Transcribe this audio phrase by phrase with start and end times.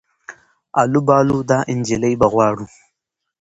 [0.81, 2.65] آلو بالو دا انجلۍ به غواړو